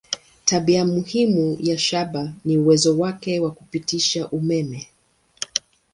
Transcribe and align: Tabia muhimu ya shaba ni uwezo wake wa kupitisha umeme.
Tabia 0.45 0.85
muhimu 0.85 1.57
ya 1.59 1.77
shaba 1.77 2.33
ni 2.45 2.57
uwezo 2.57 2.97
wake 2.99 3.39
wa 3.39 3.51
kupitisha 3.51 4.29
umeme. 4.29 4.87